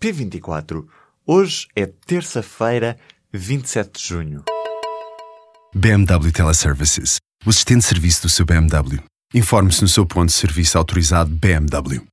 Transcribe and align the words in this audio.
P24. 0.00 0.86
Hoje 1.26 1.66
é 1.74 1.86
terça-feira, 1.86 2.96
27 3.32 4.00
de 4.00 4.08
junho. 4.08 4.44
BMW 5.74 6.32
Teleservices, 6.32 7.16
o 7.44 7.50
assistente 7.50 7.80
de 7.80 7.86
serviço 7.86 8.22
do 8.22 8.28
seu 8.28 8.46
BMW. 8.46 9.02
Informe-se 9.34 9.82
no 9.82 9.88
seu 9.88 10.06
ponto 10.06 10.28
de 10.28 10.34
serviço 10.34 10.78
autorizado 10.78 11.30
BMW. 11.30 12.06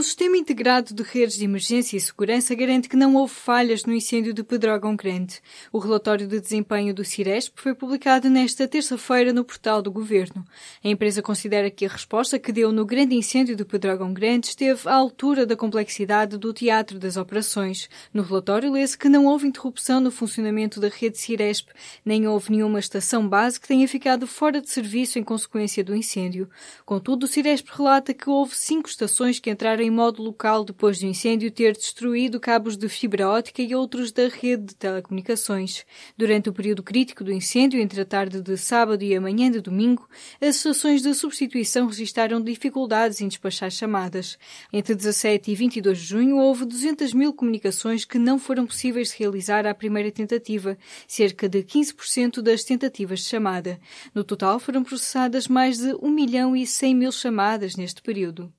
O 0.00 0.02
Sistema 0.02 0.38
Integrado 0.38 0.94
de 0.94 1.02
Redes 1.02 1.36
de 1.36 1.44
Emergência 1.44 1.94
e 1.94 2.00
Segurança 2.00 2.54
garante 2.54 2.88
que 2.88 2.96
não 2.96 3.16
houve 3.16 3.34
falhas 3.34 3.84
no 3.84 3.92
incêndio 3.92 4.32
de 4.32 4.42
Pedrógão 4.42 4.96
Grande. 4.96 5.42
O 5.70 5.78
relatório 5.78 6.26
de 6.26 6.40
desempenho 6.40 6.94
do 6.94 7.04
Ciresp 7.04 7.60
foi 7.60 7.74
publicado 7.74 8.30
nesta 8.30 8.66
terça-feira 8.66 9.30
no 9.30 9.44
portal 9.44 9.82
do 9.82 9.92
Governo. 9.92 10.42
A 10.82 10.88
empresa 10.88 11.20
considera 11.20 11.70
que 11.70 11.84
a 11.84 11.88
resposta 11.90 12.38
que 12.38 12.50
deu 12.50 12.72
no 12.72 12.86
grande 12.86 13.14
incêndio 13.14 13.54
de 13.54 13.62
Pedrógão 13.62 14.14
Grande 14.14 14.46
esteve 14.46 14.88
à 14.88 14.94
altura 14.94 15.44
da 15.44 15.54
complexidade 15.54 16.38
do 16.38 16.50
teatro 16.50 16.98
das 16.98 17.18
operações. 17.18 17.86
No 18.10 18.22
relatório 18.22 18.72
lê-se 18.72 18.96
que 18.96 19.06
não 19.06 19.26
houve 19.26 19.48
interrupção 19.48 20.00
no 20.00 20.10
funcionamento 20.10 20.80
da 20.80 20.88
rede 20.88 21.18
Ciresp, 21.18 21.68
nem 22.06 22.26
houve 22.26 22.52
nenhuma 22.52 22.78
estação 22.78 23.28
base 23.28 23.60
que 23.60 23.68
tenha 23.68 23.86
ficado 23.86 24.26
fora 24.26 24.62
de 24.62 24.70
serviço 24.70 25.18
em 25.18 25.22
consequência 25.22 25.84
do 25.84 25.94
incêndio. 25.94 26.48
Contudo, 26.86 27.24
o 27.24 27.28
Ciresp 27.28 27.68
relata 27.70 28.14
que 28.14 28.30
houve 28.30 28.56
cinco 28.56 28.88
estações 28.88 29.38
que 29.38 29.50
entraram 29.50 29.82
em 29.82 29.89
em 29.90 29.92
modo 29.92 30.22
local 30.22 30.64
depois 30.64 31.00
do 31.00 31.06
incêndio 31.06 31.50
ter 31.50 31.72
destruído 31.72 32.38
cabos 32.38 32.76
de 32.76 32.88
fibra 32.88 33.28
óptica 33.28 33.60
e 33.60 33.74
outros 33.74 34.12
da 34.12 34.28
rede 34.28 34.66
de 34.66 34.76
telecomunicações. 34.76 35.84
Durante 36.16 36.48
o 36.48 36.52
período 36.52 36.80
crítico 36.80 37.24
do 37.24 37.32
incêndio, 37.32 37.80
entre 37.80 38.00
a 38.00 38.04
tarde 38.04 38.40
de 38.40 38.56
sábado 38.56 39.02
e 39.02 39.14
a 39.16 39.20
manhã 39.20 39.50
de 39.50 39.60
domingo, 39.60 40.08
as 40.40 40.56
estações 40.56 41.02
de 41.02 41.12
substituição 41.12 41.88
registaram 41.88 42.40
dificuldades 42.40 43.20
em 43.20 43.26
despachar 43.26 43.68
chamadas. 43.70 44.38
Entre 44.72 44.94
17 44.94 45.50
e 45.50 45.54
22 45.56 45.98
de 45.98 46.04
junho, 46.04 46.36
houve 46.36 46.64
200 46.64 47.12
mil 47.12 47.34
comunicações 47.34 48.04
que 48.04 48.18
não 48.18 48.38
foram 48.38 48.66
possíveis 48.66 49.08
de 49.10 49.18
realizar 49.18 49.66
à 49.66 49.74
primeira 49.74 50.12
tentativa, 50.12 50.78
cerca 51.08 51.48
de 51.48 51.64
15% 51.64 52.40
das 52.40 52.62
tentativas 52.62 53.18
de 53.18 53.26
chamada. 53.26 53.80
No 54.14 54.22
total, 54.22 54.60
foram 54.60 54.84
processadas 54.84 55.48
mais 55.48 55.78
de 55.78 55.96
1 56.00 56.08
milhão 56.10 56.54
e 56.54 56.64
100 56.64 56.94
mil 56.94 57.10
chamadas 57.10 57.74
neste 57.74 58.00
período. 58.00 58.52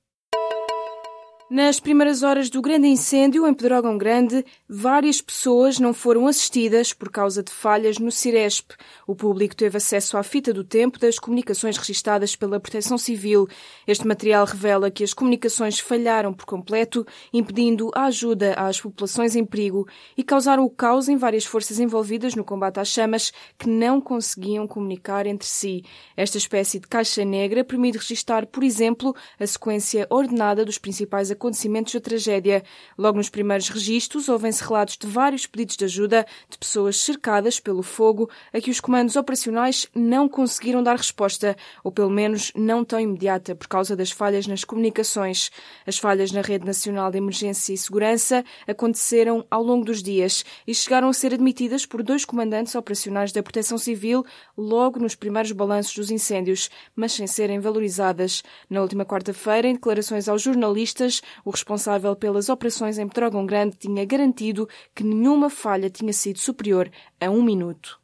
Nas 1.52 1.78
primeiras 1.78 2.22
horas 2.22 2.48
do 2.48 2.62
grande 2.62 2.88
incêndio 2.88 3.46
em 3.46 3.52
Pedrógão 3.52 3.98
Grande, 3.98 4.42
várias 4.66 5.20
pessoas 5.20 5.78
não 5.78 5.92
foram 5.92 6.26
assistidas 6.26 6.94
por 6.94 7.10
causa 7.10 7.42
de 7.42 7.52
falhas 7.52 7.98
no 7.98 8.10
Ciresp. 8.10 8.70
O 9.06 9.14
público 9.14 9.54
teve 9.54 9.76
acesso 9.76 10.16
à 10.16 10.22
fita 10.22 10.50
do 10.50 10.64
tempo 10.64 10.98
das 10.98 11.18
comunicações 11.18 11.76
registadas 11.76 12.34
pela 12.34 12.58
Proteção 12.58 12.96
Civil. 12.96 13.46
Este 13.86 14.06
material 14.06 14.46
revela 14.46 14.90
que 14.90 15.04
as 15.04 15.12
comunicações 15.12 15.78
falharam 15.78 16.32
por 16.32 16.46
completo, 16.46 17.06
impedindo 17.34 17.90
a 17.94 18.06
ajuda 18.06 18.54
às 18.54 18.80
populações 18.80 19.36
em 19.36 19.44
perigo 19.44 19.86
e 20.16 20.22
causaram 20.22 20.64
o 20.64 20.70
caos 20.70 21.06
em 21.06 21.18
várias 21.18 21.44
forças 21.44 21.78
envolvidas 21.78 22.34
no 22.34 22.44
combate 22.44 22.80
às 22.80 22.88
chamas 22.88 23.30
que 23.58 23.68
não 23.68 24.00
conseguiam 24.00 24.66
comunicar 24.66 25.26
entre 25.26 25.46
si. 25.46 25.84
Esta 26.16 26.38
espécie 26.38 26.80
de 26.80 26.88
caixa 26.88 27.26
negra 27.26 27.62
permite 27.62 27.98
registar, 27.98 28.46
por 28.46 28.64
exemplo, 28.64 29.14
a 29.38 29.46
sequência 29.46 30.06
ordenada 30.08 30.64
dos 30.64 30.78
principais 30.78 31.30
acontecimentos 31.30 31.41
da 31.50 32.00
tragédia. 32.00 32.62
Logo 32.96 33.18
nos 33.18 33.28
primeiros 33.28 33.68
registros, 33.68 34.28
ouvem-se 34.28 34.62
relatos 34.62 34.96
de 34.96 35.06
vários 35.06 35.46
pedidos 35.46 35.76
de 35.76 35.84
ajuda 35.84 36.26
de 36.48 36.58
pessoas 36.58 36.96
cercadas 36.98 37.58
pelo 37.58 37.82
fogo 37.82 38.30
a 38.52 38.60
que 38.60 38.70
os 38.70 38.80
comandos 38.80 39.16
operacionais 39.16 39.86
não 39.94 40.28
conseguiram 40.28 40.82
dar 40.82 40.96
resposta, 40.96 41.56
ou 41.82 41.90
pelo 41.90 42.10
menos 42.10 42.52
não 42.54 42.84
tão 42.84 43.00
imediata, 43.00 43.54
por 43.54 43.66
causa 43.66 43.96
das 43.96 44.10
falhas 44.10 44.46
nas 44.46 44.64
comunicações. 44.64 45.50
As 45.86 45.98
falhas 45.98 46.30
na 46.30 46.42
Rede 46.42 46.66
Nacional 46.66 47.10
de 47.10 47.18
Emergência 47.18 47.72
e 47.72 47.78
Segurança 47.78 48.44
aconteceram 48.66 49.44
ao 49.50 49.62
longo 49.62 49.84
dos 49.84 50.02
dias 50.02 50.44
e 50.66 50.74
chegaram 50.74 51.08
a 51.08 51.12
ser 51.12 51.34
admitidas 51.34 51.86
por 51.86 52.02
dois 52.02 52.24
comandantes 52.24 52.74
operacionais 52.74 53.32
da 53.32 53.42
Proteção 53.42 53.78
Civil 53.78 54.24
logo 54.56 54.98
nos 54.98 55.14
primeiros 55.14 55.52
balanços 55.52 55.94
dos 55.94 56.10
incêndios, 56.10 56.70
mas 56.94 57.12
sem 57.12 57.26
serem 57.26 57.60
valorizadas. 57.60 58.42
Na 58.68 58.82
última 58.82 59.04
quarta-feira, 59.04 59.68
em 59.68 59.74
declarações 59.74 60.28
aos 60.28 60.42
jornalistas, 60.42 61.21
o 61.44 61.50
responsável 61.50 62.14
pelas 62.16 62.48
operações 62.48 62.98
em 62.98 63.06
Petrógão 63.06 63.46
Grande 63.46 63.76
tinha 63.76 64.04
garantido 64.04 64.68
que 64.94 65.04
nenhuma 65.04 65.48
falha 65.48 65.88
tinha 65.88 66.12
sido 66.12 66.38
superior 66.38 66.90
a 67.20 67.30
um 67.30 67.42
minuto. 67.42 68.01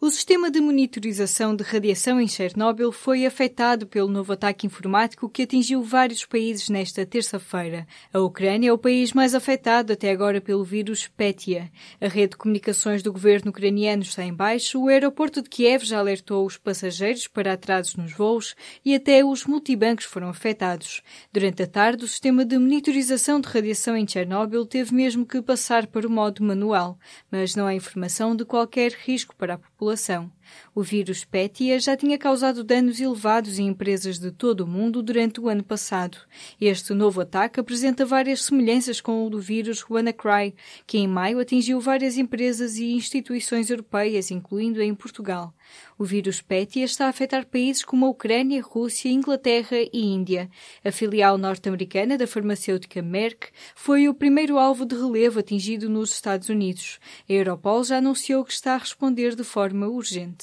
O 0.00 0.12
sistema 0.12 0.48
de 0.48 0.60
monitorização 0.60 1.56
de 1.56 1.64
radiação 1.64 2.20
em 2.20 2.28
Chernobyl 2.28 2.92
foi 2.92 3.26
afetado 3.26 3.84
pelo 3.84 4.06
novo 4.06 4.32
ataque 4.32 4.64
informático 4.64 5.28
que 5.28 5.42
atingiu 5.42 5.82
vários 5.82 6.24
países 6.24 6.68
nesta 6.68 7.04
terça-feira. 7.04 7.84
A 8.12 8.20
Ucrânia 8.20 8.68
é 8.68 8.72
o 8.72 8.78
país 8.78 9.12
mais 9.12 9.34
afetado 9.34 9.92
até 9.92 10.12
agora 10.12 10.40
pelo 10.40 10.62
vírus 10.62 11.08
Petia. 11.08 11.68
A 12.00 12.06
rede 12.06 12.30
de 12.30 12.36
comunicações 12.36 13.02
do 13.02 13.12
governo 13.12 13.50
ucraniano 13.50 14.02
está 14.02 14.22
em 14.22 14.32
baixo, 14.32 14.80
o 14.80 14.86
aeroporto 14.86 15.42
de 15.42 15.48
Kiev 15.48 15.82
já 15.84 15.98
alertou 15.98 16.46
os 16.46 16.56
passageiros 16.56 17.26
para 17.26 17.54
atrasos 17.54 17.96
nos 17.96 18.12
voos 18.12 18.54
e 18.84 18.94
até 18.94 19.24
os 19.24 19.46
multibancos 19.46 20.04
foram 20.04 20.28
afetados. 20.28 21.02
Durante 21.32 21.64
a 21.64 21.66
tarde, 21.66 22.04
o 22.04 22.08
sistema 22.08 22.44
de 22.44 22.56
monitorização 22.56 23.40
de 23.40 23.48
radiação 23.48 23.96
em 23.96 24.06
Chernobyl 24.06 24.64
teve 24.64 24.94
mesmo 24.94 25.26
que 25.26 25.42
passar 25.42 25.88
para 25.88 26.06
o 26.06 26.10
modo 26.10 26.44
manual, 26.44 26.96
mas 27.32 27.56
não 27.56 27.66
há 27.66 27.74
informação 27.74 28.36
de 28.36 28.44
qualquer 28.44 28.92
risco 28.92 29.34
para 29.34 29.54
a 29.54 29.58
população 29.58 29.87
população. 29.88 30.30
O 30.74 30.82
vírus 30.82 31.24
Petia 31.24 31.78
já 31.78 31.96
tinha 31.96 32.16
causado 32.16 32.62
danos 32.62 33.00
elevados 33.00 33.58
em 33.58 33.66
empresas 33.66 34.18
de 34.18 34.30
todo 34.30 34.60
o 34.60 34.66
mundo 34.66 35.02
durante 35.02 35.40
o 35.40 35.48
ano 35.48 35.62
passado. 35.62 36.18
Este 36.60 36.94
novo 36.94 37.20
ataque 37.20 37.58
apresenta 37.58 38.06
várias 38.06 38.42
semelhanças 38.42 39.00
com 39.00 39.26
o 39.26 39.30
do 39.30 39.40
vírus 39.40 39.84
WannaCry, 39.88 40.54
que 40.86 40.98
em 40.98 41.08
maio 41.08 41.40
atingiu 41.40 41.80
várias 41.80 42.16
empresas 42.16 42.76
e 42.76 42.92
instituições 42.92 43.70
europeias, 43.70 44.30
incluindo 44.30 44.80
em 44.80 44.94
Portugal. 44.94 45.52
O 45.98 46.04
vírus 46.04 46.40
Petia 46.40 46.84
está 46.84 47.06
a 47.06 47.08
afetar 47.08 47.46
países 47.46 47.84
como 47.84 48.06
a 48.06 48.08
Ucrânia, 48.08 48.62
Rússia, 48.62 49.10
Inglaterra 49.10 49.76
e 49.92 50.00
Índia. 50.00 50.48
A 50.84 50.92
filial 50.92 51.36
norte-americana 51.36 52.16
da 52.16 52.26
farmacêutica 52.26 53.02
Merck 53.02 53.48
foi 53.74 54.08
o 54.08 54.14
primeiro 54.14 54.58
alvo 54.58 54.86
de 54.86 54.94
relevo 54.94 55.40
atingido 55.40 55.88
nos 55.88 56.12
Estados 56.12 56.48
Unidos. 56.48 57.00
A 57.28 57.32
Europol 57.32 57.82
já 57.82 57.98
anunciou 57.98 58.44
que 58.44 58.52
está 58.52 58.74
a 58.74 58.78
responder 58.78 59.34
de 59.34 59.44
forma 59.44 59.88
urgente. 59.88 60.37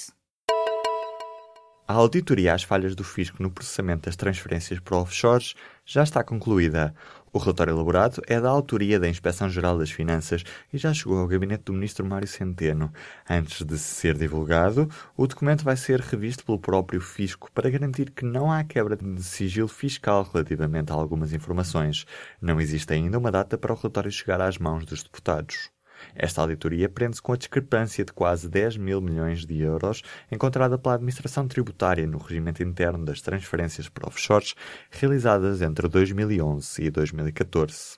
A 1.87 1.93
auditoria 1.93 2.55
às 2.55 2.63
falhas 2.63 2.95
do 2.95 3.03
fisco 3.03 3.43
no 3.43 3.51
processamento 3.51 4.07
das 4.07 4.15
transferências 4.15 4.79
para 4.79 4.97
offshores 4.97 5.53
já 5.85 6.01
está 6.01 6.23
concluída. 6.23 6.95
O 7.31 7.37
relatório 7.37 7.73
elaborado 7.73 8.23
é 8.25 8.41
da 8.41 8.49
autoria 8.49 8.99
da 8.99 9.07
Inspeção-Geral 9.07 9.77
das 9.77 9.91
Finanças 9.91 10.43
e 10.73 10.79
já 10.79 10.91
chegou 10.91 11.19
ao 11.19 11.27
gabinete 11.27 11.65
do 11.65 11.73
ministro 11.73 12.03
Mário 12.03 12.27
Centeno. 12.27 12.91
Antes 13.29 13.63
de 13.63 13.77
ser 13.77 14.17
divulgado, 14.17 14.89
o 15.15 15.27
documento 15.27 15.63
vai 15.63 15.77
ser 15.77 15.99
revisto 15.99 16.43
pelo 16.43 16.57
próprio 16.57 16.99
fisco 16.99 17.51
para 17.53 17.69
garantir 17.69 18.09
que 18.09 18.25
não 18.25 18.51
há 18.51 18.63
quebra 18.63 18.95
de 18.95 19.21
sigilo 19.21 19.67
fiscal 19.67 20.23
relativamente 20.23 20.91
a 20.91 20.95
algumas 20.95 21.33
informações. 21.33 22.07
Não 22.41 22.59
existe 22.59 22.93
ainda 22.93 23.19
uma 23.19 23.31
data 23.31 23.59
para 23.59 23.73
o 23.73 23.75
relatório 23.75 24.11
chegar 24.11 24.41
às 24.41 24.57
mãos 24.57 24.85
dos 24.85 25.03
deputados. 25.03 25.74
Esta 26.15 26.41
auditoria 26.41 26.89
prende-se 26.89 27.21
com 27.21 27.33
a 27.33 27.37
discrepância 27.37 28.05
de 28.05 28.13
quase 28.13 28.49
10 28.49 28.77
mil 28.77 29.01
milhões 29.01 29.45
de 29.45 29.61
euros 29.61 30.01
encontrada 30.31 30.77
pela 30.77 30.95
Administração 30.95 31.47
Tributária 31.47 32.07
no 32.07 32.17
regimento 32.17 32.63
interno 32.63 33.05
das 33.05 33.21
transferências 33.21 33.89
para 33.89 34.07
offshores 34.07 34.55
realizadas 34.89 35.61
entre 35.61 35.87
2011 35.87 36.83
e 36.83 36.89
2014. 36.89 37.95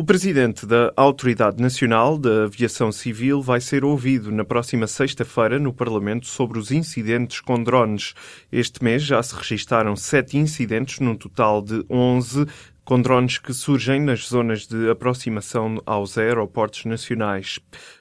O 0.00 0.04
presidente 0.04 0.64
da 0.64 0.92
Autoridade 0.96 1.60
Nacional 1.60 2.16
da 2.16 2.44
Aviação 2.44 2.92
Civil 2.92 3.42
vai 3.42 3.60
ser 3.60 3.84
ouvido 3.84 4.30
na 4.30 4.44
próxima 4.44 4.86
sexta-feira 4.86 5.58
no 5.58 5.72
Parlamento 5.72 6.28
sobre 6.28 6.56
os 6.56 6.70
incidentes 6.70 7.40
com 7.40 7.60
drones. 7.60 8.14
Este 8.52 8.82
mês 8.84 9.02
já 9.02 9.20
se 9.20 9.34
registaram 9.34 9.96
sete 9.96 10.38
incidentes, 10.38 11.00
num 11.00 11.16
total 11.16 11.60
de 11.60 11.84
11 11.90 12.46
com 12.88 13.02
drones 13.02 13.36
que 13.36 13.52
surgem 13.52 14.00
nas 14.00 14.26
zonas 14.26 14.66
de 14.66 14.88
aproximação 14.88 15.76
aos 15.84 16.16
aeroportos 16.16 16.86
nacionais. 16.86 17.60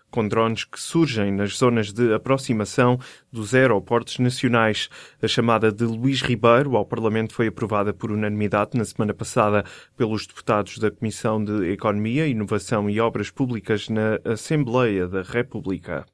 Com 0.09 0.25
drones 0.25 0.63
que 0.63 0.79
surgem 0.79 1.29
nas 1.29 1.57
zonas 1.57 1.91
de 1.91 2.13
aproximação 2.13 2.97
dos 3.29 3.53
aeroportos 3.53 4.17
nacionais. 4.19 4.87
A 5.21 5.27
chamada 5.27 5.73
de 5.73 5.83
Luís 5.83 6.21
Ribeiro 6.21 6.77
ao 6.77 6.85
Parlamento 6.85 7.33
foi 7.33 7.47
aprovada 7.47 7.93
por 7.93 8.13
unanimidade 8.13 8.77
na 8.77 8.85
semana 8.85 9.13
passada 9.13 9.65
pelos 9.97 10.25
deputados 10.25 10.77
da 10.77 10.89
Comissão 10.89 11.43
de 11.43 11.69
Economia, 11.69 12.25
Inovação 12.25 12.89
e 12.89 13.01
Obras 13.01 13.29
Públicas 13.29 13.89
na 13.89 14.19
Assembleia 14.23 15.05
da 15.05 15.21
República. 15.21 16.05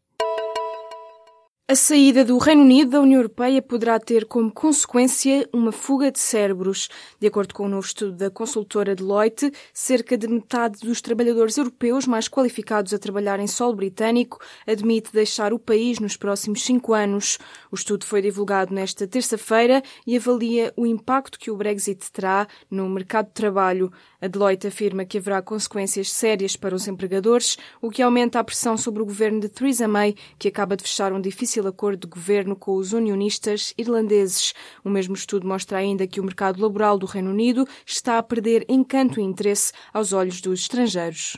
A 1.66 1.76
saída 1.76 2.26
do 2.26 2.38
Reino 2.40 2.62
Unido 2.62 2.92
da 2.92 3.00
União 3.00 3.20
Europeia 3.20 3.62
poderá 3.62 3.98
ter 3.98 4.26
como 4.26 4.52
consequência 4.52 5.48
uma 5.54 5.72
fuga 5.72 6.12
de 6.12 6.20
cérebros. 6.20 6.90
De 7.18 7.28
acordo 7.28 7.54
com 7.54 7.66
um 7.66 7.70
novo 7.70 7.88
estudo 7.88 8.12
da 8.12 8.30
consultora 8.30 8.94
Deloitte, 8.94 9.50
cerca 9.74 10.18
de 10.18 10.28
metade 10.28 10.82
dos 10.82 11.00
trabalhadores 11.00 11.58
europeus 11.58 12.06
mais 12.06 12.28
qualificados 12.28 12.94
a 12.94 13.00
trabalhar 13.00 13.40
em 13.40 13.48
solo 13.48 13.78
britânico 13.78 14.40
admite 14.68 15.14
deixar 15.14 15.54
o 15.54 15.58
país 15.58 16.00
nos 16.00 16.18
próximos 16.18 16.66
cinco 16.66 16.94
anos. 16.94 17.40
O 17.72 17.76
estudo 17.76 18.06
foi 18.06 18.22
divulgado 18.22 18.76
nesta 18.76 19.08
terça-feira 19.08 19.82
e 20.06 20.18
avalia 20.18 20.74
o 20.76 20.86
impacto 20.86 21.40
que 21.40 21.50
o 21.50 21.56
Brexit 21.56 22.12
terá 22.12 22.46
no 22.70 22.90
mercado 22.90 23.28
de 23.28 23.36
trabalho. 23.36 23.90
A 24.20 24.28
Deloitte 24.28 24.68
afirma 24.68 25.06
que 25.06 25.18
haverá 25.18 25.42
consequências 25.42 26.12
sérias 26.12 26.58
para 26.58 26.76
os 26.76 26.90
empregadores, 26.90 27.58
o 27.82 27.90
que 27.90 28.02
aumenta 28.02 28.38
a 28.38 28.44
pressão 28.44 28.76
sobre 28.76 29.02
o 29.02 29.06
governo 29.06 29.40
de 29.40 29.48
Theresa 29.48 29.88
May, 29.88 30.14
que 30.38 30.50
acaba 30.50 30.76
de 30.76 30.84
fechar 30.84 31.14
um 31.14 31.22
difícil 31.22 31.53
difícil 31.54 31.68
acordo 31.68 32.08
de 32.08 32.08
governo 32.08 32.56
com 32.56 32.76
os 32.76 32.94
unionistas 32.94 33.74
irlandeses. 33.78 34.54
O 34.84 34.90
mesmo 34.90 35.14
estudo 35.14 35.48
mostra 35.48 35.78
ainda 35.78 36.08
que 36.08 36.20
o 36.20 36.24
mercado 36.24 36.60
laboral 36.60 36.98
do 36.98 37.06
Reino 37.06 37.30
Unido 37.30 37.68
está 37.86 38.18
a 38.18 38.24
perder 38.24 38.66
encanto 38.68 39.20
e 39.20 39.24
interesse 39.24 39.72
aos 39.94 40.14
olhos 40.14 40.42
dos 40.42 40.62
estrangeiros. 40.62 41.38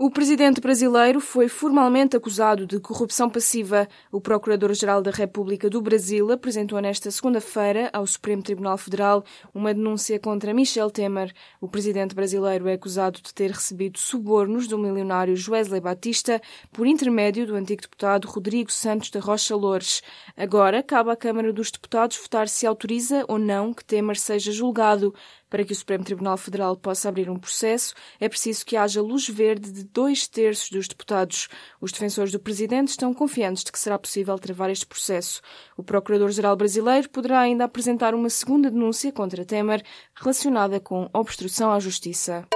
O 0.00 0.12
presidente 0.12 0.60
brasileiro 0.60 1.20
foi 1.20 1.48
formalmente 1.48 2.16
acusado 2.16 2.64
de 2.68 2.78
corrupção 2.78 3.28
passiva. 3.28 3.88
O 4.12 4.20
Procurador-Geral 4.20 5.02
da 5.02 5.10
República 5.10 5.68
do 5.68 5.82
Brasil 5.82 6.30
apresentou 6.30 6.80
nesta 6.80 7.10
segunda-feira 7.10 7.90
ao 7.92 8.06
Supremo 8.06 8.40
Tribunal 8.40 8.78
Federal 8.78 9.24
uma 9.52 9.74
denúncia 9.74 10.16
contra 10.20 10.54
Michel 10.54 10.88
Temer. 10.88 11.32
O 11.60 11.66
presidente 11.66 12.14
brasileiro 12.14 12.68
é 12.68 12.74
acusado 12.74 13.20
de 13.20 13.34
ter 13.34 13.50
recebido 13.50 13.98
subornos 13.98 14.68
do 14.68 14.78
milionário 14.78 15.34
Wesley 15.34 15.80
Batista 15.80 16.40
por 16.72 16.86
intermédio 16.86 17.44
do 17.44 17.56
antigo 17.56 17.82
deputado 17.82 18.28
Rodrigo 18.28 18.70
Santos 18.70 19.10
da 19.10 19.18
Rocha 19.18 19.56
Loures. 19.56 20.00
Agora 20.36 20.80
cabe 20.80 21.10
à 21.10 21.16
Câmara 21.16 21.52
dos 21.52 21.72
Deputados 21.72 22.18
votar 22.18 22.48
se 22.48 22.68
autoriza 22.68 23.24
ou 23.26 23.36
não 23.36 23.74
que 23.74 23.84
Temer 23.84 24.16
seja 24.16 24.52
julgado. 24.52 25.12
Para 25.48 25.64
que 25.64 25.72
o 25.72 25.76
Supremo 25.76 26.04
Tribunal 26.04 26.36
Federal 26.36 26.76
possa 26.76 27.08
abrir 27.08 27.30
um 27.30 27.38
processo, 27.38 27.94
é 28.20 28.28
preciso 28.28 28.66
que 28.66 28.76
haja 28.76 29.00
luz 29.00 29.28
verde 29.28 29.72
de 29.72 29.84
dois 29.84 30.26
terços 30.28 30.70
dos 30.70 30.86
deputados. 30.86 31.48
Os 31.80 31.92
defensores 31.92 32.32
do 32.32 32.40
presidente 32.40 32.88
estão 32.88 33.14
confiantes 33.14 33.64
de 33.64 33.72
que 33.72 33.78
será 33.78 33.98
possível 33.98 34.38
travar 34.38 34.70
este 34.70 34.86
processo. 34.86 35.40
O 35.76 35.82
Procurador-Geral 35.82 36.56
brasileiro 36.56 37.08
poderá 37.08 37.40
ainda 37.40 37.64
apresentar 37.64 38.14
uma 38.14 38.28
segunda 38.28 38.70
denúncia 38.70 39.12
contra 39.12 39.44
Temer 39.44 39.82
relacionada 40.14 40.78
com 40.80 41.08
obstrução 41.12 41.70
à 41.70 41.78
justiça. 41.78 42.46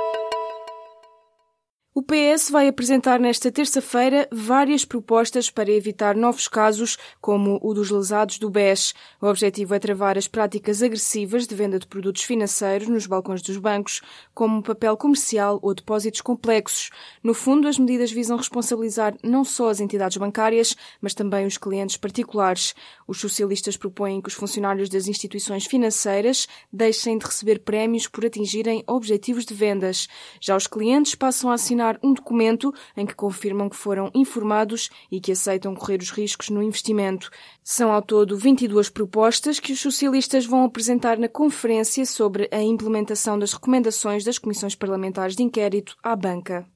O 1.95 2.01
PS 2.01 2.49
vai 2.51 2.69
apresentar 2.69 3.21
nesta 3.21 3.53
terça-feira 3.53 4.27
várias 4.33 4.83
propostas 4.83 5.51
para 5.51 5.71
evitar 5.71 6.17
novos 6.17 6.49
casos, 6.49 6.97
como 7.21 7.61
o 7.63 7.75
dos 7.75 7.91
lesados 7.91 8.39
do 8.39 8.49
BES. 8.49 8.95
O 9.21 9.27
objetivo 9.27 9.75
é 9.75 9.79
travar 9.79 10.17
as 10.17 10.27
práticas 10.27 10.83
agressivas 10.83 11.47
de 11.47 11.55
venda 11.55 11.79
de 11.79 11.87
produtos 11.87 12.23
financeiros 12.23 12.89
nos 12.89 13.07
balcões 13.07 13.43
dos 13.43 13.59
bancos, 13.59 14.01
como 14.33 14.63
papel 14.63 14.97
comercial 14.97 15.59
ou 15.61 15.75
depósitos 15.75 16.23
complexos. 16.23 16.89
No 17.23 17.35
fundo, 17.35 17.69
as 17.69 17.79
medidas 17.79 18.11
visam 18.11 18.39
responsabilizar 18.39 19.15
não 19.23 19.45
só 19.45 19.69
as 19.69 19.79
entidades 19.79 20.17
bancárias, 20.17 20.75
mas 20.99 21.13
também 21.13 21.45
os 21.45 21.59
clientes 21.59 21.99
particulares. 21.99 22.75
Os 23.07 23.21
socialistas 23.21 23.77
propõem 23.77 24.23
que 24.23 24.29
os 24.29 24.35
funcionários 24.35 24.89
das 24.89 25.09
instituições 25.09 25.67
financeiras 25.67 26.49
deixem 26.73 27.19
de 27.19 27.27
receber 27.27 27.59
prémios 27.59 28.07
por 28.07 28.25
atingirem 28.25 28.83
objetivos 28.87 29.45
de 29.45 29.53
vendas. 29.53 30.09
Já 30.41 30.57
os 30.57 30.67
clientes 30.67 31.15
passam 31.15 31.51
a 31.51 31.55
assinar 31.55 31.82
assinar 31.83 31.99
um 32.03 32.15
documento 32.15 32.73
em 32.97 33.05
que 33.05 33.15
confirmam 33.15 33.69
que 33.69 33.77
foram 33.77 34.11
informados 34.15 34.89
e 35.11 35.21
que 35.21 35.33
aceitam 35.33 35.75
correr 35.75 36.01
os 36.01 36.11
riscos 36.11 36.49
no 36.49 36.63
investimento. 36.63 37.31
São 37.63 37.91
ao 37.91 38.01
todo 38.01 38.37
22 38.37 38.89
propostas 38.89 39.59
que 39.59 39.73
os 39.73 39.81
socialistas 39.81 40.47
vão 40.47 40.65
apresentar 40.65 41.19
na 41.19 41.29
conferência 41.29 42.07
sobre 42.07 42.49
a 42.53 42.63
implementação 42.63 43.39
das 43.39 43.53
recomendações 43.53 44.25
das 44.25 44.39
comissões 44.39 44.75
parlamentares 44.75 45.35
de 45.35 45.43
inquérito 45.43 45.97
à 46.03 46.15
banca. 46.15 46.67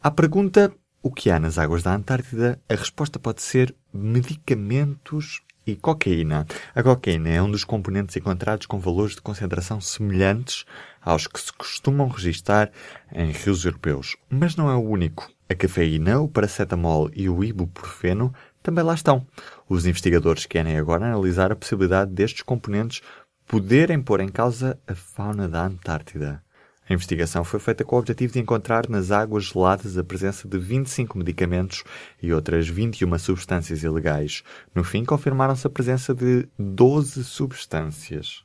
À 0.00 0.10
pergunta 0.10 0.72
o 1.02 1.10
que 1.10 1.30
há 1.30 1.38
nas 1.38 1.58
águas 1.58 1.82
da 1.82 1.94
Antártida, 1.94 2.60
a 2.68 2.74
resposta 2.74 3.18
pode 3.18 3.40
ser 3.40 3.74
medicamentos 3.92 5.40
e 5.68 5.76
cocaína. 5.76 6.46
A 6.74 6.82
cocaína 6.82 7.28
é 7.28 7.42
um 7.42 7.50
dos 7.50 7.64
componentes 7.64 8.16
encontrados 8.16 8.66
com 8.66 8.78
valores 8.78 9.14
de 9.14 9.20
concentração 9.20 9.80
semelhantes 9.80 10.64
aos 11.02 11.26
que 11.26 11.40
se 11.40 11.52
costumam 11.52 12.08
registar 12.08 12.70
em 13.12 13.30
rios 13.30 13.64
europeus. 13.64 14.16
Mas 14.30 14.56
não 14.56 14.70
é 14.70 14.74
o 14.74 14.82
único. 14.82 15.30
A 15.48 15.54
cafeína, 15.54 16.20
o 16.20 16.28
paracetamol 16.28 17.10
e 17.14 17.28
o 17.28 17.44
ibuprofeno 17.44 18.32
também 18.62 18.84
lá 18.84 18.94
estão. 18.94 19.26
Os 19.68 19.86
investigadores 19.86 20.46
querem 20.46 20.76
agora 20.76 21.06
analisar 21.06 21.52
a 21.52 21.56
possibilidade 21.56 22.10
destes 22.12 22.42
componentes 22.42 23.00
poderem 23.46 24.00
pôr 24.00 24.20
em 24.20 24.28
causa 24.28 24.78
a 24.86 24.94
fauna 24.94 25.48
da 25.48 25.64
Antártida. 25.64 26.42
A 26.88 26.94
investigação 26.94 27.44
foi 27.44 27.60
feita 27.60 27.84
com 27.84 27.96
o 27.96 27.98
objetivo 27.98 28.32
de 28.32 28.38
encontrar 28.38 28.88
nas 28.88 29.10
águas 29.10 29.44
geladas 29.44 29.98
a 29.98 30.04
presença 30.04 30.48
de 30.48 30.58
25 30.58 31.18
medicamentos 31.18 31.84
e 32.22 32.32
outras 32.32 32.66
21 32.66 33.18
substâncias 33.18 33.82
ilegais. 33.82 34.42
No 34.74 34.82
fim, 34.82 35.04
confirmaram-se 35.04 35.66
a 35.66 35.70
presença 35.70 36.14
de 36.14 36.48
12 36.58 37.24
substâncias. 37.24 38.42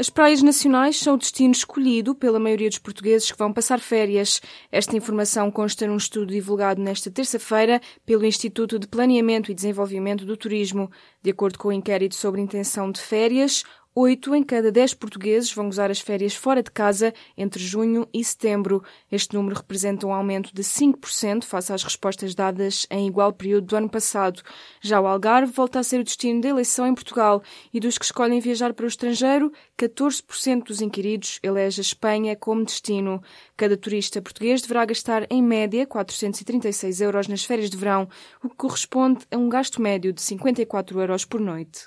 As 0.00 0.08
praias 0.08 0.40
nacionais 0.40 0.98
são 0.98 1.12
o 1.12 1.18
destino 1.18 1.52
escolhido 1.52 2.14
pela 2.14 2.40
maioria 2.40 2.70
dos 2.70 2.78
portugueses 2.78 3.30
que 3.30 3.36
vão 3.36 3.52
passar 3.52 3.78
férias. 3.78 4.40
Esta 4.72 4.96
informação 4.96 5.50
consta 5.50 5.86
num 5.86 5.98
estudo 5.98 6.32
divulgado 6.32 6.80
nesta 6.80 7.10
terça-feira 7.10 7.82
pelo 8.06 8.24
Instituto 8.24 8.78
de 8.78 8.88
Planeamento 8.88 9.50
e 9.50 9.54
Desenvolvimento 9.54 10.24
do 10.24 10.38
Turismo. 10.38 10.90
De 11.22 11.30
acordo 11.30 11.58
com 11.58 11.68
o 11.68 11.72
inquérito 11.72 12.14
sobre 12.14 12.40
intenção 12.40 12.90
de 12.90 12.98
férias, 12.98 13.62
Oito 13.92 14.36
em 14.36 14.44
cada 14.44 14.70
dez 14.70 14.94
portugueses 14.94 15.52
vão 15.52 15.64
gozar 15.64 15.90
as 15.90 15.98
férias 15.98 16.32
fora 16.32 16.62
de 16.62 16.70
casa 16.70 17.12
entre 17.36 17.60
junho 17.60 18.08
e 18.14 18.22
setembro. 18.22 18.84
Este 19.10 19.34
número 19.34 19.56
representa 19.56 20.06
um 20.06 20.14
aumento 20.14 20.54
de 20.54 20.62
5% 20.62 21.42
face 21.42 21.72
às 21.72 21.82
respostas 21.82 22.32
dadas 22.32 22.86
em 22.88 23.08
igual 23.08 23.32
período 23.32 23.66
do 23.66 23.76
ano 23.76 23.90
passado. 23.90 24.42
Já 24.80 25.00
o 25.00 25.08
Algarve 25.08 25.52
volta 25.52 25.80
a 25.80 25.82
ser 25.82 25.98
o 25.98 26.04
destino 26.04 26.40
da 26.40 26.50
eleição 26.50 26.86
em 26.86 26.94
Portugal 26.94 27.42
e 27.74 27.80
dos 27.80 27.98
que 27.98 28.04
escolhem 28.04 28.38
viajar 28.38 28.72
para 28.74 28.84
o 28.84 28.88
estrangeiro, 28.88 29.52
14% 29.76 30.66
dos 30.66 30.80
inquiridos 30.80 31.40
elege 31.42 31.80
a 31.80 31.82
Espanha 31.82 32.36
como 32.36 32.64
destino. 32.64 33.20
Cada 33.56 33.76
turista 33.76 34.22
português 34.22 34.62
deverá 34.62 34.84
gastar, 34.84 35.26
em 35.28 35.42
média, 35.42 35.84
436 35.84 37.00
euros 37.00 37.26
nas 37.26 37.44
férias 37.44 37.68
de 37.68 37.76
verão, 37.76 38.08
o 38.40 38.48
que 38.48 38.54
corresponde 38.54 39.26
a 39.32 39.36
um 39.36 39.48
gasto 39.48 39.82
médio 39.82 40.12
de 40.12 40.22
54 40.22 41.00
euros 41.00 41.24
por 41.24 41.40
noite. 41.40 41.86